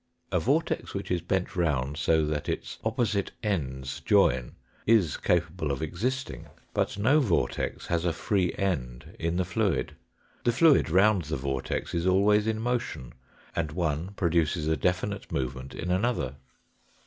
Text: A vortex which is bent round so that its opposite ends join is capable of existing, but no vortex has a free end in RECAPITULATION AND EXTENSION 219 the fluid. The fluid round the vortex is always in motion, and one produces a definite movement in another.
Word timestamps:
A 0.31 0.39
vortex 0.39 0.95
which 0.95 1.11
is 1.11 1.21
bent 1.21 1.55
round 1.55 1.95
so 1.95 2.25
that 2.25 2.49
its 2.49 2.79
opposite 2.83 3.33
ends 3.43 3.99
join 3.99 4.55
is 4.87 5.15
capable 5.15 5.69
of 5.69 5.83
existing, 5.83 6.47
but 6.73 6.97
no 6.97 7.19
vortex 7.19 7.85
has 7.85 8.03
a 8.03 8.11
free 8.11 8.51
end 8.57 9.15
in 9.19 9.37
RECAPITULATION 9.37 9.37
AND 9.39 9.39
EXTENSION 9.41 9.97
219 10.43 10.43
the 10.43 10.51
fluid. 10.51 10.81
The 10.81 10.83
fluid 10.83 10.89
round 10.89 11.21
the 11.25 11.37
vortex 11.37 11.93
is 11.93 12.07
always 12.07 12.47
in 12.47 12.59
motion, 12.59 13.13
and 13.55 13.73
one 13.73 14.13
produces 14.15 14.67
a 14.67 14.75
definite 14.75 15.31
movement 15.31 15.75
in 15.75 15.91
another. 15.91 16.33